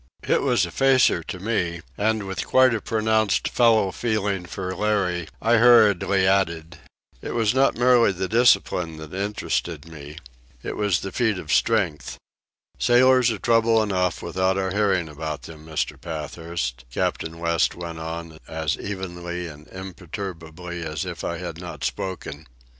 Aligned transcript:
It 0.23 0.41
was 0.41 0.65
a 0.65 0.71
facer 0.71 1.21
to 1.21 1.37
me, 1.39 1.81
and 1.95 2.23
with 2.23 2.47
quite 2.47 2.73
a 2.73 2.81
pronounced 2.81 3.49
fellow 3.49 3.91
feeling 3.91 4.47
for 4.47 4.75
Larry 4.75 5.27
I 5.39 5.57
hurriedly 5.57 6.25
added: 6.25 6.79
"It 7.21 7.35
was 7.35 7.53
not 7.53 7.77
merely 7.77 8.11
the 8.11 8.27
discipline 8.27 8.97
that 8.97 9.13
interested 9.13 9.87
me. 9.87 10.17
It 10.63 10.75
was 10.75 11.01
the 11.01 11.11
feat 11.11 11.37
of 11.37 11.53
strength." 11.53 12.17
"Sailors 12.79 13.29
are 13.29 13.37
trouble 13.37 13.83
enough 13.83 14.23
without 14.23 14.57
our 14.57 14.71
hearing 14.71 15.07
about 15.07 15.43
them, 15.43 15.67
Mr. 15.67 16.01
Pathurst," 16.01 16.83
Captain 16.91 17.37
West 17.37 17.75
went 17.75 17.99
on, 17.99 18.39
as 18.47 18.79
evenly 18.79 19.45
and 19.47 19.67
imperturbably 19.67 20.81
as 20.83 21.05
if 21.05 21.23
I 21.23 21.37
had 21.37 21.61
not 21.61 21.83
spoken. 21.83 22.47